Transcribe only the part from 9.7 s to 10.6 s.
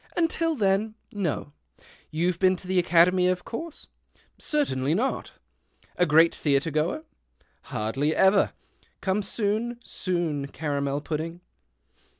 soon—